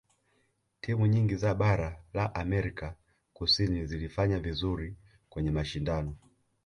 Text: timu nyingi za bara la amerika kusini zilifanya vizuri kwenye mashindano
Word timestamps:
timu 0.81 1.07
nyingi 1.07 1.35
za 1.35 1.55
bara 1.55 2.03
la 2.13 2.35
amerika 2.35 2.95
kusini 3.33 3.85
zilifanya 3.85 4.39
vizuri 4.39 4.95
kwenye 5.29 5.51
mashindano 5.51 6.15